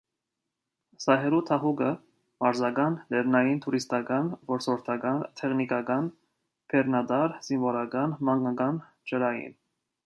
[1.03, 1.89] Սահելու դահուկը՝
[2.45, 6.09] մարզական, լեռնային, տուրիստական, որսորդական, տեխնիկական,
[6.73, 8.83] բեռնատար, զինվորական, մանկական,
[9.13, 9.59] ջրային։